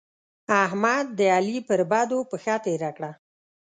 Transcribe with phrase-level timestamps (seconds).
[0.63, 3.11] احمد؛ د علي پر بدو پښه تېره کړه.